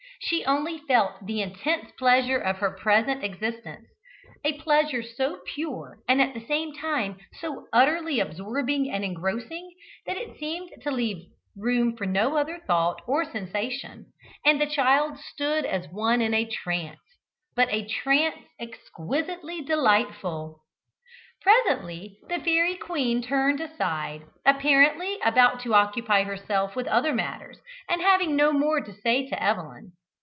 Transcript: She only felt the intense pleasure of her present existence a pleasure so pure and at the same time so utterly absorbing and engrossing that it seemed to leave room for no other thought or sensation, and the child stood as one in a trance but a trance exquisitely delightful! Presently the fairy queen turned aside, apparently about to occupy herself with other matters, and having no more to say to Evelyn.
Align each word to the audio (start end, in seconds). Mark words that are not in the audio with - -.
She 0.25 0.45
only 0.45 0.77
felt 0.77 1.25
the 1.25 1.41
intense 1.41 1.91
pleasure 1.97 2.37
of 2.37 2.57
her 2.57 2.69
present 2.69 3.23
existence 3.23 3.87
a 4.45 4.59
pleasure 4.59 5.01
so 5.01 5.41
pure 5.43 5.97
and 6.07 6.21
at 6.21 6.35
the 6.35 6.45
same 6.45 6.73
time 6.73 7.17
so 7.39 7.67
utterly 7.73 8.19
absorbing 8.19 8.89
and 8.89 9.03
engrossing 9.03 9.71
that 10.05 10.17
it 10.17 10.37
seemed 10.37 10.69
to 10.83 10.91
leave 10.91 11.25
room 11.57 11.97
for 11.97 12.05
no 12.05 12.37
other 12.37 12.59
thought 12.67 13.01
or 13.07 13.25
sensation, 13.25 14.13
and 14.45 14.61
the 14.61 14.67
child 14.69 15.17
stood 15.17 15.65
as 15.65 15.87
one 15.89 16.21
in 16.21 16.35
a 16.35 16.45
trance 16.45 17.01
but 17.55 17.73
a 17.73 17.87
trance 17.87 18.37
exquisitely 18.59 19.63
delightful! 19.63 20.59
Presently 21.41 22.19
the 22.29 22.37
fairy 22.37 22.75
queen 22.75 23.23
turned 23.23 23.59
aside, 23.59 24.21
apparently 24.45 25.17
about 25.25 25.59
to 25.61 25.73
occupy 25.73 26.23
herself 26.23 26.75
with 26.75 26.87
other 26.87 27.11
matters, 27.11 27.57
and 27.89 28.01
having 28.03 28.35
no 28.35 28.53
more 28.53 28.81
to 28.81 28.93
say 28.93 29.27
to 29.27 29.41
Evelyn. 29.41 29.93